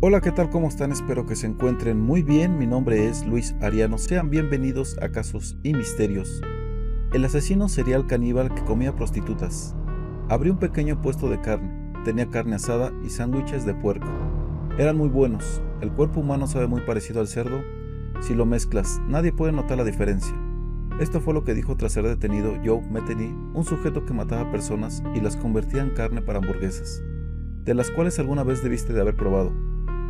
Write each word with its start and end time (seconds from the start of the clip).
Hola, 0.00 0.20
¿qué 0.20 0.30
tal? 0.30 0.48
¿Cómo 0.48 0.68
están? 0.68 0.92
Espero 0.92 1.26
que 1.26 1.34
se 1.34 1.48
encuentren 1.48 1.98
muy 1.98 2.22
bien. 2.22 2.56
Mi 2.56 2.68
nombre 2.68 3.08
es 3.08 3.26
Luis 3.26 3.56
Ariano. 3.60 3.98
Sean 3.98 4.30
bienvenidos 4.30 4.96
a 5.02 5.08
Casos 5.08 5.58
y 5.64 5.74
Misterios. 5.74 6.40
El 7.12 7.24
asesino 7.24 7.68
serial 7.68 8.06
caníbal 8.06 8.54
que 8.54 8.62
comía 8.62 8.94
prostitutas. 8.94 9.74
Abrió 10.28 10.52
un 10.52 10.60
pequeño 10.60 11.02
puesto 11.02 11.28
de 11.28 11.40
carne. 11.40 11.92
Tenía 12.04 12.30
carne 12.30 12.54
asada 12.54 12.92
y 13.04 13.08
sándwiches 13.08 13.66
de 13.66 13.74
puerco. 13.74 14.06
Eran 14.78 14.96
muy 14.96 15.08
buenos. 15.08 15.60
El 15.80 15.90
cuerpo 15.90 16.20
humano 16.20 16.46
sabe 16.46 16.68
muy 16.68 16.82
parecido 16.82 17.18
al 17.18 17.26
cerdo. 17.26 17.60
Si 18.20 18.36
lo 18.36 18.46
mezclas, 18.46 19.00
nadie 19.08 19.32
puede 19.32 19.50
notar 19.50 19.78
la 19.78 19.84
diferencia. 19.84 20.32
Esto 21.00 21.20
fue 21.20 21.34
lo 21.34 21.42
que 21.42 21.54
dijo 21.54 21.76
tras 21.76 21.94
ser 21.94 22.04
detenido 22.04 22.54
Joe 22.64 22.82
Metheny, 22.88 23.34
un 23.52 23.64
sujeto 23.64 24.06
que 24.06 24.14
mataba 24.14 24.52
personas 24.52 25.02
y 25.16 25.20
las 25.20 25.36
convertía 25.36 25.82
en 25.82 25.90
carne 25.90 26.22
para 26.22 26.38
hamburguesas, 26.38 27.02
de 27.64 27.74
las 27.74 27.90
cuales 27.90 28.20
alguna 28.20 28.44
vez 28.44 28.62
debiste 28.62 28.92
de 28.92 29.00
haber 29.00 29.16
probado. 29.16 29.52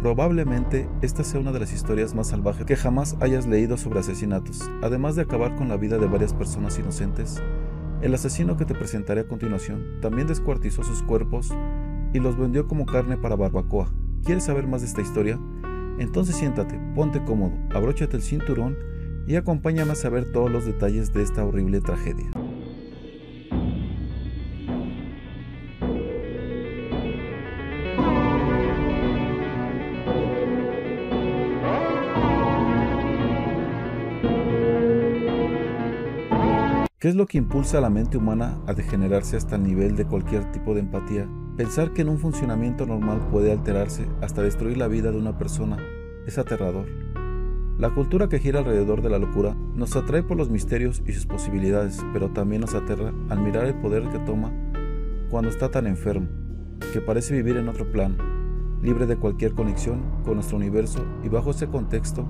Probablemente 0.02 0.88
esta 1.02 1.24
sea 1.24 1.40
una 1.40 1.50
de 1.50 1.58
las 1.58 1.72
historias 1.72 2.14
más 2.14 2.28
salvajes 2.28 2.64
que 2.64 2.76
jamás 2.76 3.16
hayas 3.20 3.48
leído 3.48 3.76
sobre 3.76 3.98
asesinatos. 3.98 4.70
Además 4.80 5.16
de 5.16 5.22
acabar 5.22 5.56
con 5.56 5.68
la 5.68 5.76
vida 5.76 5.98
de 5.98 6.06
varias 6.06 6.32
personas 6.32 6.78
inocentes, 6.78 7.42
el 8.00 8.14
asesino 8.14 8.56
que 8.56 8.64
te 8.64 8.76
presentaré 8.76 9.22
a 9.22 9.26
continuación 9.26 10.00
también 10.00 10.28
descuartizó 10.28 10.84
sus 10.84 11.02
cuerpos 11.02 11.52
y 12.12 12.20
los 12.20 12.38
vendió 12.38 12.68
como 12.68 12.86
carne 12.86 13.16
para 13.16 13.34
barbacoa. 13.34 13.90
¿Quieres 14.24 14.44
saber 14.44 14.68
más 14.68 14.82
de 14.82 14.86
esta 14.86 15.00
historia? 15.00 15.36
Entonces 15.98 16.36
siéntate, 16.36 16.78
ponte 16.94 17.24
cómodo, 17.24 17.56
abróchate 17.74 18.16
el 18.16 18.22
cinturón 18.22 18.76
y 19.26 19.34
acompáñame 19.34 19.92
a 19.92 19.96
saber 19.96 20.30
todos 20.30 20.48
los 20.48 20.64
detalles 20.64 21.12
de 21.12 21.22
esta 21.22 21.44
horrible 21.44 21.80
tragedia. 21.80 22.30
¿Qué 36.98 37.08
es 37.08 37.14
lo 37.14 37.26
que 37.26 37.38
impulsa 37.38 37.78
a 37.78 37.80
la 37.80 37.90
mente 37.90 38.18
humana 38.18 38.58
a 38.66 38.74
degenerarse 38.74 39.36
hasta 39.36 39.54
el 39.54 39.62
nivel 39.62 39.94
de 39.94 40.04
cualquier 40.04 40.50
tipo 40.50 40.74
de 40.74 40.80
empatía? 40.80 41.28
Pensar 41.56 41.92
que 41.92 42.02
en 42.02 42.08
un 42.08 42.18
funcionamiento 42.18 42.86
normal 42.86 43.20
puede 43.30 43.52
alterarse 43.52 44.08
hasta 44.20 44.42
destruir 44.42 44.78
la 44.78 44.88
vida 44.88 45.12
de 45.12 45.16
una 45.16 45.38
persona 45.38 45.76
es 46.26 46.38
aterrador. 46.38 46.86
La 47.78 47.90
cultura 47.90 48.28
que 48.28 48.40
gira 48.40 48.58
alrededor 48.58 49.00
de 49.00 49.10
la 49.10 49.20
locura 49.20 49.54
nos 49.76 49.94
atrae 49.94 50.24
por 50.24 50.36
los 50.36 50.50
misterios 50.50 51.00
y 51.06 51.12
sus 51.12 51.24
posibilidades, 51.24 52.04
pero 52.12 52.30
también 52.30 52.62
nos 52.62 52.74
aterra 52.74 53.12
al 53.28 53.42
mirar 53.42 53.66
el 53.66 53.74
poder 53.74 54.02
que 54.08 54.18
toma 54.18 54.52
cuando 55.30 55.50
está 55.50 55.70
tan 55.70 55.86
enfermo, 55.86 56.26
que 56.92 57.00
parece 57.00 57.32
vivir 57.32 57.58
en 57.58 57.68
otro 57.68 57.92
plano, 57.92 58.16
libre 58.82 59.06
de 59.06 59.16
cualquier 59.16 59.52
conexión 59.52 60.02
con 60.24 60.34
nuestro 60.34 60.56
universo 60.56 61.06
y 61.22 61.28
bajo 61.28 61.52
ese 61.52 61.68
contexto 61.68 62.28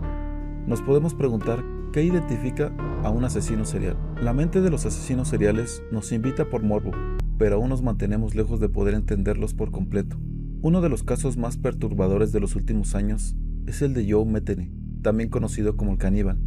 nos 0.67 0.83
podemos 0.83 1.15
preguntar 1.15 1.65
¿Qué 1.93 2.03
identifica 2.03 2.71
a 3.03 3.09
un 3.09 3.25
asesino 3.25 3.65
serial? 3.65 3.97
La 4.21 4.35
mente 4.35 4.61
de 4.61 4.69
los 4.69 4.85
asesinos 4.85 5.29
seriales 5.29 5.83
nos 5.91 6.13
invita 6.13 6.51
por 6.51 6.63
morbo, 6.63 6.91
pero 7.39 7.57
aún 7.57 7.71
nos 7.71 7.81
mantenemos 7.81 8.35
lejos 8.35 8.61
de 8.61 8.69
poder 8.69 8.93
entenderlos 8.93 9.55
por 9.55 9.71
completo. 9.71 10.19
Uno 10.61 10.83
de 10.83 10.91
los 10.91 11.03
casos 11.03 11.39
más 11.39 11.57
perturbadores 11.57 12.31
de 12.31 12.41
los 12.41 12.57
últimos 12.57 12.95
años 12.95 13.37
es 13.67 13.81
el 13.81 13.95
de 13.95 14.07
Joe 14.13 14.27
Metheny, 14.27 14.71
también 15.01 15.31
conocido 15.31 15.79
como 15.79 15.93
el 15.93 15.99
caníbal, 15.99 16.39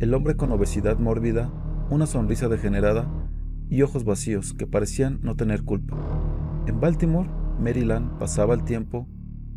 el 0.00 0.12
hombre 0.12 0.34
con 0.34 0.50
obesidad 0.50 0.98
mórbida, 0.98 1.52
una 1.88 2.06
sonrisa 2.06 2.48
degenerada 2.48 3.08
y 3.70 3.82
ojos 3.82 4.04
vacíos 4.04 4.54
que 4.54 4.66
parecían 4.66 5.20
no 5.22 5.36
tener 5.36 5.62
culpa. 5.62 5.96
En 6.66 6.80
Baltimore, 6.80 7.30
Maryland, 7.60 8.18
pasaba 8.18 8.54
el 8.54 8.64
tiempo, 8.64 9.06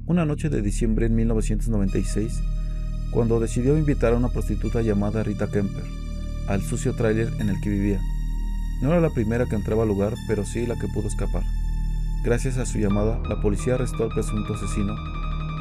una 0.06 0.26
noche 0.26 0.50
de 0.50 0.62
diciembre 0.62 1.08
en 1.08 1.16
1996, 1.16 2.44
cuando 3.12 3.40
decidió 3.40 3.78
invitar 3.78 4.14
a 4.14 4.18
una 4.18 4.30
prostituta 4.30 4.82
llamada 4.82 5.24
Rita 5.24 5.48
Kemper 5.48 5.84
al 6.48 6.62
sucio 6.62 6.94
tráiler 6.94 7.30
en 7.40 7.50
el 7.50 7.60
que 7.62 7.70
vivía. 7.70 8.00
No 8.82 8.90
era 8.92 9.02
la 9.02 9.10
primera 9.10 9.46
que 9.46 9.56
entraba 9.56 9.84
al 9.84 9.90
lugar, 9.90 10.14
pero 10.28 10.46
sí 10.46 10.66
la 10.66 10.78
que 10.80 10.88
pudo 10.88 11.08
escapar. 11.08 11.44
Gracias 12.24 12.58
a 12.58 12.66
su 12.66 12.80
llamada, 12.80 13.22
la 13.28 13.42
policía 13.42 13.76
arrestó 13.76 14.04
al 14.04 14.10
presunto 14.10 14.54
asesino 14.54 14.96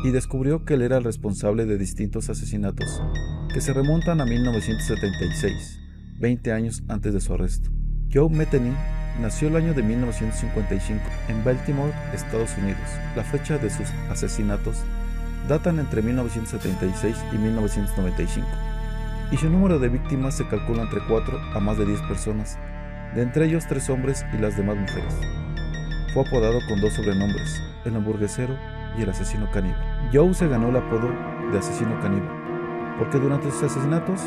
y 0.05 0.11
descubrió 0.11 0.65
que 0.65 0.75
él 0.75 0.83
era 0.83 0.99
el 0.99 1.05
responsable 1.05 1.67
de 1.67 1.79
distintos 1.79 2.29
asesinatos 2.29 3.03
que 3.53 3.61
se 3.61 3.73
remontan 3.73 4.21
a 4.21 4.27
1976, 4.27 5.81
20 6.19 6.53
años 6.53 6.83
antes 6.89 7.15
de 7.15 7.21
su 7.21 7.35
arresto. 7.35 7.71
Joe 8.13 8.29
Metheny 8.29 8.73
nació 9.21 9.49
el 9.49 9.57
año 9.57 9.75
de 9.75 9.83
1955 9.83 11.03
en 11.29 11.45
Baltimore, 11.45 11.93
Estados 12.15 12.51
Unidos. 12.59 12.81
La 13.17 13.25
fecha 13.25 13.59
de 13.59 13.71
sus 13.71 13.89
asesinatos 14.11 14.77
datan 15.49 15.79
entre 15.79 16.03
1976 16.03 17.17
y 17.33 17.39
1995, 17.39 18.47
y 19.31 19.37
su 19.37 19.49
número 19.49 19.79
de 19.79 19.89
víctimas 19.89 20.37
se 20.37 20.47
calcula 20.49 20.83
entre 20.83 21.01
4 21.07 21.41
a 21.55 21.61
más 21.61 21.79
de 21.79 21.87
10 21.87 22.03
personas, 22.03 22.59
de 23.15 23.23
entre 23.23 23.47
ellos 23.47 23.67
3 23.69 23.91
hombres 23.91 24.25
y 24.33 24.39
las 24.39 24.57
demás 24.57 24.77
mujeres. 24.77 25.15
Fue 26.13 26.27
apodado 26.27 26.59
con 26.69 26.81
dos 26.81 26.95
sobrenombres, 26.95 27.63
el 27.85 27.97
hamburguesero 27.97 28.57
y 28.99 29.03
el 29.03 29.11
asesino 29.11 29.51
caníbal. 29.51 30.11
Joe 30.13 30.35
se 30.35 30.49
ganó 30.49 30.69
el 30.71 30.77
apodo 30.77 31.13
de 31.53 31.59
asesino 31.59 31.99
caníbal, 32.01 32.97
porque 32.99 33.19
durante 33.19 33.51
sus 33.51 33.65
asesinatos 33.65 34.23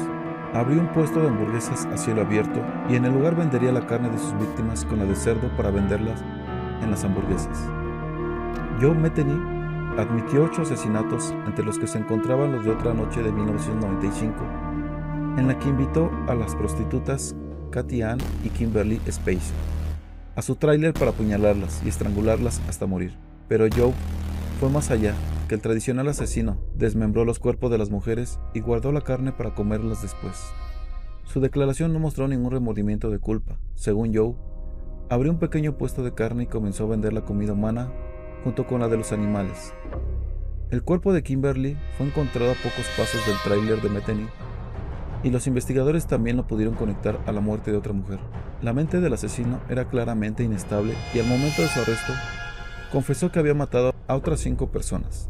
abrió 0.54 0.80
un 0.80 0.88
puesto 0.88 1.20
de 1.22 1.28
hamburguesas 1.28 1.86
a 1.88 1.98
cielo 1.98 2.22
abierto 2.22 2.64
y 2.90 2.96
en 2.96 3.06
el 3.06 3.14
lugar 3.14 3.36
vendería 3.36 3.72
la 3.72 3.86
carne 3.86 4.10
de 4.10 4.18
sus 4.18 4.38
víctimas 4.40 4.86
con 4.86 5.00
la 5.00 5.06
de 5.06 5.16
cerdo 5.16 5.50
para 5.58 5.72
venderlas 5.72 6.24
en 6.82 6.92
las 6.92 7.04
hamburguesas. 7.04 7.70
Joe 8.82 8.96
Metheny 8.96 9.59
admitió 9.98 10.44
ocho 10.44 10.62
asesinatos, 10.62 11.34
entre 11.46 11.66
los 11.66 11.80
que 11.80 11.88
se 11.88 11.98
encontraban 11.98 12.52
los 12.52 12.66
de 12.66 12.72
otra 12.72 12.94
noche 12.94 13.24
de 13.24 13.32
1995, 13.32 14.36
en 15.38 15.48
la 15.48 15.58
que 15.58 15.70
invitó 15.70 16.12
a 16.28 16.36
las 16.36 16.56
prostitutas 16.56 17.36
Katy 17.72 18.02
Ann 18.02 18.20
y 18.44 18.50
Kimberly 18.50 19.00
Spacey 19.10 19.54
a 20.40 20.42
su 20.42 20.56
tráiler 20.56 20.94
para 20.94 21.12
apuñalarlas 21.12 21.82
y 21.84 21.90
estrangularlas 21.90 22.62
hasta 22.70 22.86
morir. 22.86 23.12
Pero 23.50 23.68
Joe 23.76 23.92
fue 24.62 24.70
más 24.70 24.90
allá, 24.90 25.14
que 25.50 25.56
el 25.56 25.62
tradicional 25.62 26.08
asesino 26.08 26.62
desmembró 26.76 27.26
los 27.26 27.40
cuerpos 27.40 27.70
de 27.72 27.78
las 27.78 27.90
mujeres 27.90 28.40
y 28.54 28.62
guardó 28.62 28.94
la 28.94 29.02
carne 29.02 29.34
para 29.34 29.54
comerlas 29.54 30.02
después. 30.02 30.38
Su 31.26 31.42
declaración 31.42 31.92
no 31.92 32.00
mostró 32.00 32.28
ningún 32.30 32.52
remordimiento 32.52 33.10
de 33.10 33.20
culpa. 33.20 33.60
Según 33.76 34.16
Joe, 34.16 34.36
abrió 35.10 35.32
un 35.32 35.40
pequeño 35.40 35.78
puesto 35.78 36.04
de 36.04 36.14
carne 36.14 36.44
y 36.44 36.48
comenzó 36.48 36.86
a 36.86 36.90
vender 36.90 37.12
la 37.12 37.26
comida 37.26 37.52
humana 37.52 37.92
junto 38.44 38.66
con 38.66 38.82
la 38.82 38.88
de 38.88 38.98
los 38.98 39.12
animales. 39.12 39.74
El 40.72 40.84
cuerpo 40.84 41.14
de 41.14 41.24
Kimberly 41.24 41.78
fue 41.98 42.06
encontrado 42.08 42.52
a 42.52 42.56
pocos 42.56 42.86
pasos 42.96 43.26
del 43.26 43.36
tráiler 43.44 43.82
de 43.82 43.90
Metheny 43.90 44.28
y 45.24 45.32
los 45.32 45.48
investigadores 45.48 46.08
también 46.08 46.38
lo 46.38 46.48
pudieron 46.48 46.76
conectar 46.76 47.20
a 47.26 47.32
la 47.32 47.42
muerte 47.42 47.72
de 47.72 47.78
otra 47.78 47.94
mujer. 47.94 48.20
La 48.62 48.74
mente 48.74 49.02
del 49.02 49.14
asesino 49.14 49.60
era 49.70 49.86
claramente 49.86 50.44
inestable 50.44 50.94
y 51.14 51.20
al 51.20 51.28
momento 51.28 51.62
de 51.62 51.68
su 51.68 51.80
arresto 51.80 52.14
confesó 52.92 53.32
que 53.32 53.40
había 53.40 53.54
matado 53.54 53.94
a 54.08 54.16
otras 54.16 54.40
cinco 54.40 54.72
personas. 54.72 55.30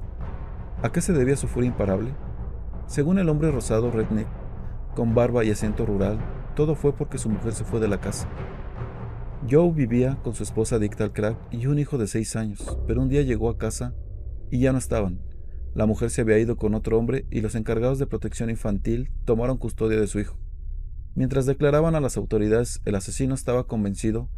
¿A 0.84 0.91
qué 0.91 1.02
se 1.02 1.14
debía 1.14 1.36
su 1.36 1.47
furia 1.47 1.68
imparable? 1.68 2.14
Según 2.88 3.20
el 3.20 3.30
hombre 3.30 3.52
rosado 3.52 3.91
redneck, 3.91 4.28
con 4.96 5.14
barba 5.14 5.44
y 5.44 5.52
acento 5.52 5.86
rural, 5.86 6.20
todo 6.56 6.76
fue 6.76 6.94
porque 6.94 7.18
su 7.18 7.30
mujer 7.30 7.53
se 7.53 7.64
fue 7.64 7.80
de 7.80 7.88
la 7.88 8.00
casa. 8.00 8.28
Joe 9.49 9.71
vivía 9.71 10.19
con 10.21 10.35
su 10.35 10.43
esposa 10.43 10.75
adicta 10.75 11.03
al 11.03 11.11
crack 11.11 11.37
y 11.49 11.65
un 11.65 11.79
hijo 11.79 11.97
de 11.97 12.05
seis 12.05 12.35
años, 12.35 12.77
pero 12.85 13.01
un 13.01 13.09
día 13.09 13.23
llegó 13.23 13.49
a 13.49 13.57
casa 13.57 13.95
y 14.51 14.59
ya 14.59 14.71
no 14.71 14.77
estaban. 14.77 15.21
La 15.73 15.87
mujer 15.87 16.11
se 16.11 16.21
había 16.21 16.37
ido 16.37 16.55
con 16.55 16.75
otro 16.75 16.99
hombre 16.99 17.25
y 17.31 17.41
los 17.41 17.55
encargados 17.55 17.97
de 17.97 18.05
protección 18.05 18.51
infantil 18.51 19.09
tomaron 19.25 19.57
custodia 19.57 19.99
de 19.99 20.05
su 20.05 20.19
hijo. 20.19 20.37
Mientras 21.15 21.47
declaraban 21.47 21.95
a 21.95 21.99
las 21.99 22.15
autoridades, 22.15 22.81
el 22.85 22.93
asesino 22.93 23.33
estaba 23.33 23.65
convencido 23.65 24.29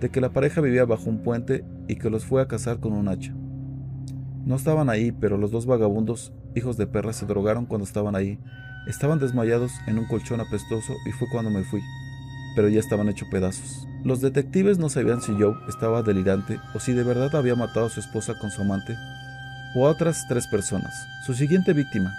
de 0.00 0.10
que 0.10 0.20
la 0.20 0.32
pareja 0.32 0.60
vivía 0.60 0.84
bajo 0.84 1.10
un 1.10 1.22
puente 1.22 1.64
y 1.86 1.96
que 1.96 2.10
los 2.10 2.24
fue 2.24 2.42
a 2.42 2.48
cazar 2.48 2.80
con 2.80 2.92
un 2.92 3.08
hacha. 3.08 3.34
No 4.44 4.56
estaban 4.56 4.90
ahí, 4.90 5.12
pero 5.12 5.38
los 5.38 5.52
dos 5.52 5.66
vagabundos, 5.66 6.32
hijos 6.56 6.76
de 6.76 6.88
perra, 6.88 7.12
se 7.12 7.26
drogaron 7.26 7.66
cuando 7.66 7.84
estaban 7.84 8.16
ahí. 8.16 8.40
Estaban 8.88 9.20
desmayados 9.20 9.72
en 9.86 9.98
un 9.98 10.06
colchón 10.06 10.40
apestoso 10.40 10.92
y 11.06 11.12
fue 11.12 11.28
cuando 11.30 11.50
me 11.50 11.64
fui, 11.64 11.80
pero 12.56 12.68
ya 12.68 12.80
estaban 12.80 13.08
hechos 13.08 13.28
pedazos. 13.28 13.86
Los 14.02 14.20
detectives 14.20 14.78
no 14.78 14.88
sabían 14.88 15.20
si 15.20 15.32
Joe 15.38 15.54
estaba 15.68 16.02
delirante 16.02 16.58
o 16.74 16.80
si 16.80 16.92
de 16.92 17.04
verdad 17.04 17.36
había 17.36 17.54
matado 17.54 17.86
a 17.86 17.90
su 17.90 18.00
esposa 18.00 18.34
con 18.40 18.50
su 18.50 18.62
amante 18.62 18.96
o 19.76 19.86
a 19.86 19.90
otras 19.90 20.26
tres 20.26 20.46
personas. 20.46 21.06
Su 21.26 21.34
siguiente 21.34 21.74
víctima, 21.74 22.12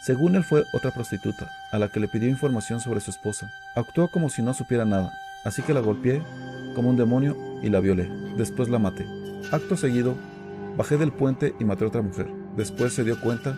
según 0.00 0.36
él, 0.36 0.44
fue 0.44 0.64
otra 0.72 0.92
prostituta, 0.92 1.50
a 1.72 1.78
la 1.78 1.88
que 1.88 2.00
le 2.00 2.08
pidió 2.08 2.28
información 2.28 2.80
sobre 2.80 3.00
su 3.00 3.10
esposa. 3.10 3.50
Actuó 3.74 4.08
como 4.08 4.30
si 4.30 4.42
no 4.42 4.54
supiera 4.54 4.84
nada, 4.84 5.12
así 5.44 5.60
que 5.60 5.74
la 5.74 5.80
golpeé 5.80 6.22
como 6.74 6.88
un 6.88 6.96
demonio 6.96 7.36
y 7.62 7.68
la 7.68 7.80
violé. 7.80 8.08
Después 8.36 8.68
la 8.68 8.78
maté. 8.78 9.04
Acto 9.50 9.76
seguido, 9.76 10.14
bajé 10.76 10.96
del 10.98 11.12
puente 11.12 11.54
y 11.58 11.64
maté 11.64 11.84
a 11.84 11.88
otra 11.88 12.02
mujer. 12.02 12.28
Después 12.56 12.94
se 12.94 13.02
dio 13.02 13.20
cuenta 13.20 13.56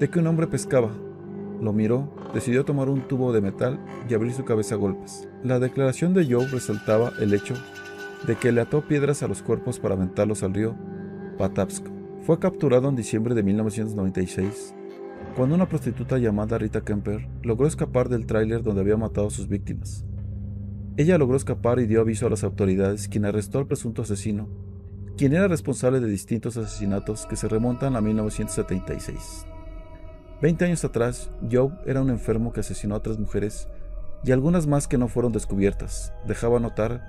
de 0.00 0.08
que 0.08 0.18
un 0.18 0.26
hombre 0.26 0.46
pescaba 0.46 0.90
lo 1.64 1.72
miró, 1.72 2.08
decidió 2.32 2.64
tomar 2.64 2.88
un 2.88 3.08
tubo 3.08 3.32
de 3.32 3.40
metal 3.40 3.80
y 4.08 4.14
abrir 4.14 4.32
su 4.32 4.44
cabeza 4.44 4.76
a 4.76 4.78
golpes. 4.78 5.28
La 5.42 5.58
declaración 5.58 6.14
de 6.14 6.26
Joe 6.30 6.46
resaltaba 6.46 7.12
el 7.20 7.34
hecho 7.34 7.54
de 8.26 8.36
que 8.36 8.52
le 8.52 8.60
ató 8.60 8.82
piedras 8.82 9.22
a 9.22 9.28
los 9.28 9.42
cuerpos 9.42 9.80
para 9.80 9.94
aventarlos 9.94 10.42
al 10.42 10.54
río 10.54 10.76
Patapsco. 11.38 11.90
Fue 12.22 12.38
capturado 12.38 12.88
en 12.88 12.96
diciembre 12.96 13.34
de 13.34 13.42
1996, 13.42 14.74
cuando 15.36 15.54
una 15.54 15.68
prostituta 15.68 16.18
llamada 16.18 16.58
Rita 16.58 16.82
Kemper 16.82 17.28
logró 17.42 17.66
escapar 17.66 18.08
del 18.08 18.26
tráiler 18.26 18.62
donde 18.62 18.82
había 18.82 18.96
matado 18.96 19.26
a 19.26 19.30
sus 19.30 19.48
víctimas. 19.48 20.04
Ella 20.96 21.18
logró 21.18 21.36
escapar 21.36 21.80
y 21.80 21.86
dio 21.86 22.00
aviso 22.00 22.26
a 22.26 22.30
las 22.30 22.44
autoridades, 22.44 23.08
quien 23.08 23.24
arrestó 23.24 23.58
al 23.58 23.66
presunto 23.66 24.02
asesino, 24.02 24.48
quien 25.16 25.32
era 25.32 25.48
responsable 25.48 26.00
de 26.00 26.08
distintos 26.08 26.56
asesinatos 26.56 27.26
que 27.26 27.36
se 27.36 27.48
remontan 27.48 27.96
a 27.96 28.00
1976. 28.00 29.46
Veinte 30.44 30.66
años 30.66 30.84
atrás, 30.84 31.30
Joe 31.50 31.70
era 31.86 32.02
un 32.02 32.10
enfermo 32.10 32.52
que 32.52 32.60
asesinó 32.60 32.96
a 32.96 33.02
tres 33.02 33.18
mujeres 33.18 33.66
y 34.24 34.30
algunas 34.30 34.66
más 34.66 34.86
que 34.86 34.98
no 34.98 35.08
fueron 35.08 35.32
descubiertas. 35.32 36.12
Dejaba 36.28 36.60
notar 36.60 37.00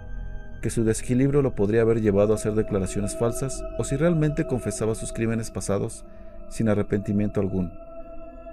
que 0.61 0.69
su 0.69 0.85
desequilibrio 0.85 1.41
lo 1.41 1.53
podría 1.53 1.81
haber 1.81 1.99
llevado 1.99 2.31
a 2.31 2.37
hacer 2.37 2.53
declaraciones 2.53 3.19
falsas 3.19 3.61
o 3.77 3.83
si 3.83 3.97
realmente 3.97 4.47
confesaba 4.47 4.95
sus 4.95 5.11
crímenes 5.11 5.51
pasados 5.51 6.05
sin 6.47 6.69
arrepentimiento 6.69 7.41
alguno. 7.41 7.73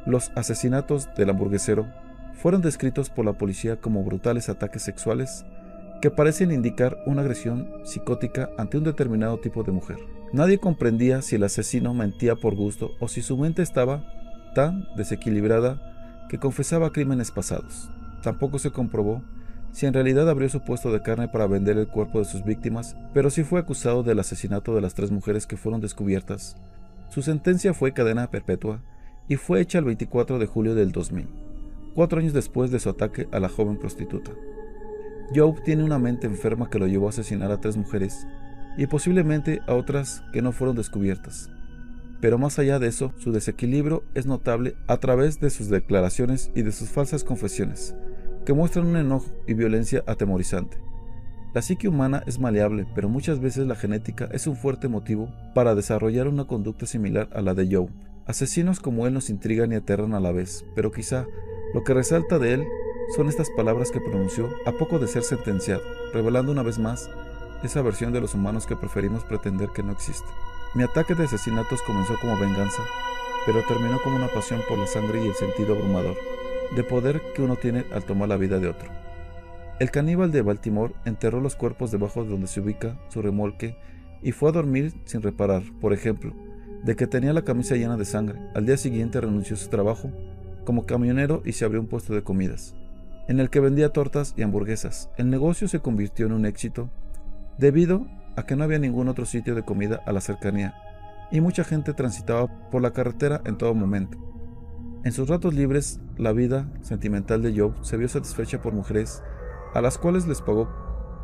Los 0.04 0.32
asesinatos 0.34 1.08
del 1.14 1.30
hamburguesero 1.30 1.86
fueron 2.34 2.60
descritos 2.60 3.08
por 3.08 3.24
la 3.24 3.34
policía 3.34 3.76
como 3.76 4.02
brutales 4.02 4.48
ataques 4.48 4.82
sexuales 4.82 5.44
que 6.00 6.10
parecen 6.10 6.50
indicar 6.50 6.98
una 7.06 7.22
agresión 7.22 7.70
psicótica 7.84 8.50
ante 8.58 8.78
un 8.78 8.82
determinado 8.82 9.38
tipo 9.38 9.62
de 9.62 9.70
mujer. 9.70 9.98
Nadie 10.32 10.58
comprendía 10.58 11.22
si 11.22 11.36
el 11.36 11.44
asesino 11.44 11.94
mentía 11.94 12.34
por 12.34 12.56
gusto 12.56 12.90
o 12.98 13.06
si 13.06 13.22
su 13.22 13.36
mente 13.36 13.62
estaba 13.62 14.21
tan 14.54 14.86
desequilibrada 14.96 16.26
que 16.28 16.38
confesaba 16.38 16.92
crímenes 16.92 17.30
pasados. 17.30 17.90
Tampoco 18.22 18.58
se 18.58 18.70
comprobó 18.70 19.22
si 19.72 19.86
en 19.86 19.94
realidad 19.94 20.28
abrió 20.28 20.48
su 20.48 20.60
puesto 20.60 20.92
de 20.92 21.02
carne 21.02 21.28
para 21.28 21.46
vender 21.46 21.78
el 21.78 21.88
cuerpo 21.88 22.18
de 22.18 22.26
sus 22.26 22.44
víctimas, 22.44 22.96
pero 23.14 23.30
sí 23.30 23.42
fue 23.42 23.60
acusado 23.60 24.02
del 24.02 24.20
asesinato 24.20 24.74
de 24.74 24.82
las 24.82 24.94
tres 24.94 25.10
mujeres 25.10 25.46
que 25.46 25.56
fueron 25.56 25.80
descubiertas. 25.80 26.56
Su 27.08 27.22
sentencia 27.22 27.74
fue 27.74 27.92
cadena 27.92 28.30
perpetua 28.30 28.82
y 29.28 29.36
fue 29.36 29.60
hecha 29.60 29.78
el 29.78 29.84
24 29.84 30.38
de 30.38 30.46
julio 30.46 30.74
del 30.74 30.92
2000, 30.92 31.26
cuatro 31.94 32.20
años 32.20 32.32
después 32.32 32.70
de 32.70 32.80
su 32.80 32.90
ataque 32.90 33.28
a 33.32 33.40
la 33.40 33.48
joven 33.48 33.78
prostituta. 33.78 34.32
Job 35.34 35.62
tiene 35.62 35.84
una 35.84 35.98
mente 35.98 36.26
enferma 36.26 36.68
que 36.68 36.78
lo 36.78 36.86
llevó 36.86 37.06
a 37.06 37.10
asesinar 37.10 37.50
a 37.50 37.60
tres 37.60 37.76
mujeres 37.76 38.26
y 38.76 38.86
posiblemente 38.86 39.60
a 39.66 39.74
otras 39.74 40.22
que 40.32 40.42
no 40.42 40.52
fueron 40.52 40.76
descubiertas. 40.76 41.50
Pero 42.22 42.38
más 42.38 42.60
allá 42.60 42.78
de 42.78 42.86
eso, 42.86 43.12
su 43.18 43.32
desequilibrio 43.32 44.04
es 44.14 44.26
notable 44.26 44.76
a 44.86 44.98
través 44.98 45.40
de 45.40 45.50
sus 45.50 45.68
declaraciones 45.68 46.52
y 46.54 46.62
de 46.62 46.70
sus 46.70 46.88
falsas 46.88 47.24
confesiones, 47.24 47.96
que 48.46 48.52
muestran 48.52 48.86
un 48.86 48.96
enojo 48.96 49.26
y 49.48 49.54
violencia 49.54 50.04
atemorizante. 50.06 50.78
La 51.52 51.62
psique 51.62 51.88
humana 51.88 52.22
es 52.24 52.38
maleable, 52.38 52.86
pero 52.94 53.08
muchas 53.08 53.40
veces 53.40 53.66
la 53.66 53.74
genética 53.74 54.28
es 54.30 54.46
un 54.46 54.54
fuerte 54.54 54.86
motivo 54.86 55.34
para 55.52 55.74
desarrollar 55.74 56.28
una 56.28 56.44
conducta 56.44 56.86
similar 56.86 57.28
a 57.34 57.42
la 57.42 57.54
de 57.54 57.66
Joe. 57.74 57.88
Asesinos 58.24 58.78
como 58.78 59.08
él 59.08 59.14
nos 59.14 59.28
intrigan 59.28 59.72
y 59.72 59.74
aterran 59.74 60.14
a 60.14 60.20
la 60.20 60.30
vez, 60.30 60.64
pero 60.76 60.92
quizá 60.92 61.26
lo 61.74 61.82
que 61.82 61.92
resalta 61.92 62.38
de 62.38 62.54
él 62.54 62.64
son 63.16 63.28
estas 63.28 63.50
palabras 63.50 63.90
que 63.90 64.00
pronunció 64.00 64.48
a 64.64 64.70
poco 64.70 65.00
de 65.00 65.08
ser 65.08 65.24
sentenciado, 65.24 65.82
revelando 66.14 66.52
una 66.52 66.62
vez 66.62 66.78
más 66.78 67.10
esa 67.64 67.82
versión 67.82 68.12
de 68.12 68.20
los 68.20 68.34
humanos 68.34 68.64
que 68.64 68.76
preferimos 68.76 69.24
pretender 69.24 69.70
que 69.74 69.82
no 69.82 69.90
existe. 69.90 70.28
Mi 70.74 70.82
ataque 70.82 71.14
de 71.14 71.24
asesinatos 71.24 71.82
comenzó 71.82 72.18
como 72.18 72.38
venganza, 72.38 72.82
pero 73.46 73.62
terminó 73.66 74.00
como 74.02 74.16
una 74.16 74.28
pasión 74.28 74.60
por 74.68 74.78
la 74.78 74.86
sangre 74.86 75.22
y 75.22 75.28
el 75.28 75.34
sentido 75.34 75.74
abrumador 75.74 76.16
de 76.74 76.82
poder 76.82 77.20
que 77.34 77.42
uno 77.42 77.56
tiene 77.56 77.84
al 77.92 78.04
tomar 78.04 78.28
la 78.28 78.38
vida 78.38 78.58
de 78.58 78.68
otro. 78.68 78.88
El 79.78 79.90
caníbal 79.90 80.32
de 80.32 80.42
Baltimore 80.42 80.94
enterró 81.04 81.40
los 81.40 81.56
cuerpos 81.56 81.90
debajo 81.90 82.24
de 82.24 82.30
donde 82.30 82.46
se 82.46 82.60
ubica 82.60 82.98
su 83.08 83.20
remolque 83.20 83.76
y 84.22 84.32
fue 84.32 84.48
a 84.48 84.52
dormir 84.52 84.94
sin 85.04 85.20
reparar, 85.20 85.62
por 85.80 85.92
ejemplo, 85.92 86.34
de 86.84 86.96
que 86.96 87.06
tenía 87.06 87.32
la 87.32 87.42
camisa 87.42 87.76
llena 87.76 87.96
de 87.96 88.04
sangre. 88.04 88.38
Al 88.54 88.64
día 88.64 88.76
siguiente 88.76 89.20
renunció 89.20 89.56
a 89.56 89.58
su 89.58 89.68
trabajo 89.68 90.10
como 90.64 90.86
camionero 90.86 91.42
y 91.44 91.52
se 91.52 91.64
abrió 91.64 91.80
un 91.80 91.88
puesto 91.88 92.14
de 92.14 92.22
comidas 92.22 92.74
en 93.28 93.40
el 93.40 93.50
que 93.50 93.60
vendía 93.60 93.90
tortas 93.90 94.34
y 94.36 94.42
hamburguesas. 94.42 95.10
El 95.16 95.30
negocio 95.30 95.68
se 95.68 95.80
convirtió 95.80 96.26
en 96.26 96.32
un 96.32 96.46
éxito 96.46 96.90
debido 97.58 98.06
a 98.36 98.44
que 98.44 98.56
no 98.56 98.64
había 98.64 98.78
ningún 98.78 99.08
otro 99.08 99.26
sitio 99.26 99.54
de 99.54 99.64
comida 99.64 100.00
a 100.06 100.12
la 100.12 100.20
cercanía 100.20 100.74
y 101.30 101.40
mucha 101.40 101.64
gente 101.64 101.94
transitaba 101.94 102.48
por 102.70 102.82
la 102.82 102.92
carretera 102.92 103.40
en 103.44 103.56
todo 103.56 103.74
momento. 103.74 104.18
En 105.04 105.12
sus 105.12 105.28
ratos 105.28 105.54
libres, 105.54 106.00
la 106.16 106.32
vida 106.32 106.68
sentimental 106.82 107.42
de 107.42 107.58
Job 107.58 107.74
se 107.84 107.96
vio 107.96 108.08
satisfecha 108.08 108.60
por 108.60 108.72
mujeres 108.72 109.22
a 109.74 109.80
las 109.80 109.98
cuales 109.98 110.26
les 110.26 110.42
pagó 110.42 110.68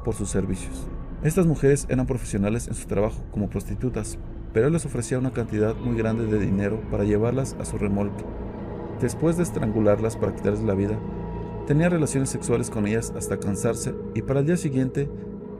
por 0.04 0.14
sus 0.14 0.30
servicios. 0.30 0.86
Estas 1.22 1.46
mujeres 1.46 1.86
eran 1.88 2.06
profesionales 2.06 2.68
en 2.68 2.74
su 2.74 2.86
trabajo 2.86 3.24
como 3.30 3.50
prostitutas, 3.50 4.18
pero 4.52 4.66
él 4.66 4.72
les 4.72 4.86
ofrecía 4.86 5.18
una 5.18 5.32
cantidad 5.32 5.74
muy 5.74 5.96
grande 5.96 6.26
de 6.26 6.38
dinero 6.38 6.80
para 6.90 7.04
llevarlas 7.04 7.56
a 7.60 7.64
su 7.64 7.76
remolque. 7.76 8.24
Después 9.00 9.36
de 9.36 9.42
estrangularlas 9.42 10.16
para 10.16 10.34
quitarles 10.34 10.62
la 10.62 10.74
vida, 10.74 10.98
Tenía 11.68 11.90
relaciones 11.90 12.30
sexuales 12.30 12.70
con 12.70 12.86
ellas 12.86 13.12
hasta 13.14 13.38
cansarse 13.38 13.94
y 14.14 14.22
para 14.22 14.40
el 14.40 14.46
día 14.46 14.56
siguiente 14.56 15.10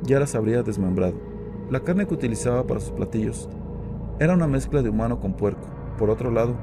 ya 0.05 0.19
las 0.19 0.35
habría 0.35 0.63
desmembrado. 0.63 1.28
La 1.71 1.81
carne 1.81 2.07
que 2.07 2.15
utilizaba 2.15 2.67
para 2.67 2.81
sus 2.81 2.93
platillos 2.93 3.47
era 4.19 4.33
una 4.33 4.47
mezcla 4.47 4.81
de 4.81 4.89
humano 4.89 5.21
con 5.21 5.35
puerco. 5.35 5.69
Por 5.99 6.09
otro 6.09 6.31
lado, 6.31 6.57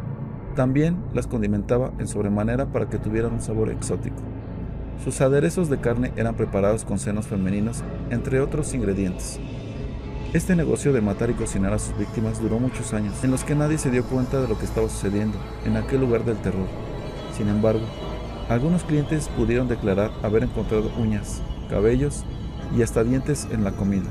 también 0.55 0.97
las 1.13 1.27
condimentaba 1.27 1.91
en 1.99 2.07
sobremanera 2.07 2.65
para 2.65 2.89
que 2.89 2.97
tuvieran 2.97 3.33
un 3.33 3.41
sabor 3.41 3.69
exótico. 3.69 4.17
Sus 5.03 5.21
aderezos 5.21 5.69
de 5.69 5.79
carne 5.79 6.11
eran 6.15 6.33
preparados 6.33 6.85
con 6.85 6.97
senos 6.97 7.27
femeninos, 7.27 7.83
entre 8.09 8.39
otros 8.39 8.73
ingredientes. 8.73 9.39
Este 10.33 10.55
negocio 10.55 10.91
de 10.91 11.01
matar 11.01 11.29
y 11.29 11.33
cocinar 11.33 11.73
a 11.73 11.79
sus 11.79 11.95
víctimas 11.99 12.41
duró 12.41 12.59
muchos 12.59 12.91
años, 12.95 13.23
en 13.23 13.29
los 13.29 13.43
que 13.43 13.53
nadie 13.53 13.77
se 13.77 13.91
dio 13.91 14.03
cuenta 14.05 14.41
de 14.41 14.47
lo 14.47 14.57
que 14.57 14.65
estaba 14.65 14.89
sucediendo 14.89 15.37
en 15.65 15.77
aquel 15.77 16.01
lugar 16.01 16.25
del 16.25 16.37
terror. 16.37 16.67
Sin 17.31 17.47
embargo, 17.47 17.85
algunos 18.49 18.83
clientes 18.83 19.29
pudieron 19.37 19.67
declarar 19.67 20.09
haber 20.23 20.43
encontrado 20.43 20.89
uñas, 20.97 21.43
cabellos 21.69 22.23
y 22.75 22.81
hasta 22.81 23.03
dientes 23.03 23.47
en 23.51 23.63
la 23.63 23.71
comida. 23.71 24.09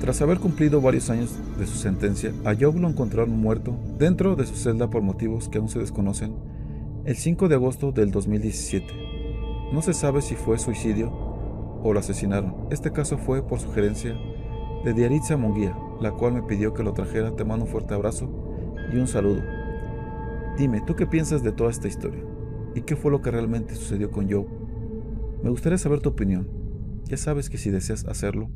Tras 0.00 0.20
haber 0.20 0.38
cumplido 0.38 0.80
varios 0.80 1.08
años 1.08 1.34
de 1.58 1.66
su 1.66 1.78
sentencia, 1.78 2.32
a 2.44 2.54
Job 2.54 2.76
lo 2.76 2.88
encontraron 2.88 3.38
muerto 3.38 3.76
dentro 3.98 4.36
de 4.36 4.46
su 4.46 4.54
celda 4.54 4.90
por 4.90 5.02
motivos 5.02 5.48
que 5.48 5.58
aún 5.58 5.68
se 5.68 5.78
desconocen 5.78 6.34
el 7.06 7.16
5 7.16 7.48
de 7.48 7.54
agosto 7.54 7.92
del 7.92 8.10
2017. 8.10 8.86
No 9.72 9.80
se 9.80 9.94
sabe 9.94 10.22
si 10.22 10.34
fue 10.34 10.58
suicidio 10.58 11.10
o 11.82 11.92
lo 11.92 12.00
asesinaron. 12.00 12.68
Este 12.70 12.92
caso 12.92 13.16
fue 13.16 13.42
por 13.46 13.58
sugerencia 13.58 14.16
de 14.84 14.92
Diaritza 14.92 15.36
Munguía, 15.36 15.76
la 16.00 16.12
cual 16.12 16.34
me 16.34 16.42
pidió 16.42 16.74
que 16.74 16.82
lo 16.82 16.92
trajera. 16.92 17.34
Te 17.34 17.44
mando 17.44 17.64
un 17.64 17.70
fuerte 17.70 17.94
abrazo 17.94 18.28
y 18.92 18.96
un 18.96 19.06
saludo. 19.06 19.40
Dime, 20.58 20.82
¿tú 20.86 20.94
qué 20.94 21.06
piensas 21.06 21.42
de 21.42 21.52
toda 21.52 21.70
esta 21.70 21.88
historia? 21.88 22.22
¿Y 22.74 22.82
qué 22.82 22.96
fue 22.96 23.10
lo 23.10 23.22
que 23.22 23.30
realmente 23.30 23.74
sucedió 23.74 24.10
con 24.10 24.30
Joe? 24.30 24.46
Me 25.42 25.50
gustaría 25.50 25.78
saber 25.78 26.00
tu 26.00 26.10
opinión. 26.10 26.48
Ya 27.04 27.16
sabes 27.16 27.48
que 27.48 27.58
si 27.58 27.70
deseas 27.70 28.04
hacerlo, 28.06 28.50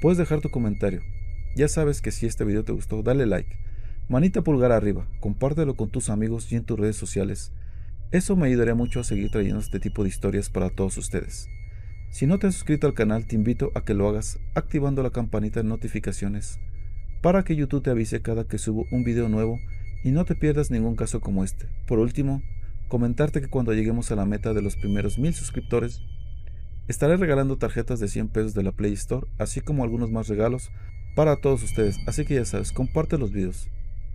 puedes 0.00 0.18
dejar 0.18 0.40
tu 0.40 0.50
comentario. 0.50 1.02
Ya 1.56 1.68
sabes 1.68 2.02
que 2.02 2.10
si 2.10 2.26
este 2.26 2.44
video 2.44 2.64
te 2.64 2.72
gustó, 2.72 3.02
dale 3.02 3.26
like, 3.26 3.56
manita 4.08 4.42
pulgar 4.42 4.72
arriba, 4.72 5.06
compártelo 5.20 5.74
con 5.74 5.90
tus 5.90 6.10
amigos 6.10 6.50
y 6.52 6.56
en 6.56 6.64
tus 6.64 6.78
redes 6.78 6.96
sociales. 6.96 7.52
Eso 8.10 8.36
me 8.36 8.46
ayudaría 8.46 8.74
mucho 8.74 9.00
a 9.00 9.04
seguir 9.04 9.30
trayendo 9.30 9.60
este 9.60 9.80
tipo 9.80 10.02
de 10.02 10.08
historias 10.08 10.50
para 10.50 10.70
todos 10.70 10.96
ustedes. 10.96 11.48
Si 12.10 12.26
no 12.26 12.38
te 12.38 12.46
has 12.46 12.54
suscrito 12.54 12.86
al 12.86 12.94
canal, 12.94 13.26
te 13.26 13.34
invito 13.34 13.70
a 13.74 13.84
que 13.84 13.94
lo 13.94 14.08
hagas 14.08 14.38
activando 14.54 15.02
la 15.02 15.10
campanita 15.10 15.62
de 15.62 15.68
notificaciones 15.68 16.58
para 17.20 17.42
que 17.44 17.56
YouTube 17.56 17.82
te 17.82 17.90
avise 17.90 18.22
cada 18.22 18.44
que 18.44 18.58
subo 18.58 18.86
un 18.90 19.04
video 19.04 19.28
nuevo 19.28 19.58
y 20.04 20.10
no 20.10 20.24
te 20.24 20.34
pierdas 20.34 20.70
ningún 20.70 20.96
caso 20.96 21.20
como 21.20 21.44
este. 21.44 21.66
Por 21.86 21.98
último, 21.98 22.42
comentarte 22.88 23.40
que 23.40 23.48
cuando 23.48 23.74
lleguemos 23.74 24.10
a 24.10 24.16
la 24.16 24.24
meta 24.24 24.54
de 24.54 24.62
los 24.62 24.76
primeros 24.76 25.18
mil 25.18 25.34
suscriptores, 25.34 26.00
estaré 26.88 27.16
regalando 27.16 27.58
tarjetas 27.58 28.00
de 28.00 28.08
100 28.08 28.28
pesos 28.28 28.54
de 28.54 28.62
la 28.62 28.72
Play 28.72 28.94
Store, 28.94 29.26
así 29.38 29.60
como 29.60 29.84
algunos 29.84 30.10
más 30.10 30.28
regalos 30.28 30.70
para 31.14 31.36
todos 31.36 31.62
ustedes. 31.62 31.98
Así 32.06 32.24
que 32.24 32.34
ya 32.34 32.44
sabes, 32.44 32.72
comparte 32.72 33.18
los 33.18 33.32
videos 33.32 33.68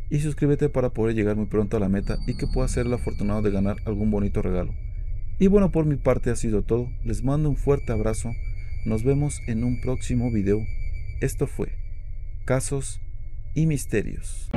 y 0.10 0.20
suscríbete 0.20 0.70
para 0.70 0.90
poder 0.90 1.16
llegar 1.16 1.36
muy 1.36 1.46
pronto 1.46 1.78
a 1.78 1.80
la 1.80 1.90
meta 1.90 2.18
y 2.28 2.36
que 2.36 2.48
pueda 2.48 2.68
ser 2.68 2.86
el 2.86 2.94
afortunado 2.94 3.42
de 3.42 3.52
ganar 3.52 3.78
algún 3.86 4.12
bonito 4.12 4.42
regalo. 4.42 4.74
Y 5.40 5.48
bueno, 5.48 5.72
por 5.72 5.86
mi 5.86 5.96
parte 5.96 6.30
ha 6.30 6.36
sido 6.36 6.62
todo. 6.62 6.90
Les 7.04 7.24
mando 7.24 7.50
un 7.50 7.58
fuerte 7.58 7.92
abrazo. 7.92 8.32
Nos 8.86 9.04
vemos 9.04 9.42
en 9.48 9.64
un 9.64 9.82
próximo 9.82 10.32
video. 10.32 10.60
Esto 11.22 11.48
fue 11.48 11.70
Casos 12.46 13.02
y 13.56 13.66
Misterios. 13.66 14.50